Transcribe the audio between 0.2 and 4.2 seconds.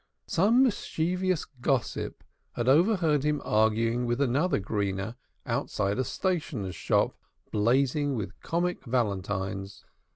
Some mischievous gossip had heard him arguing with